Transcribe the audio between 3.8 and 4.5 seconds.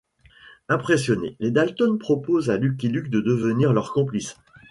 complice.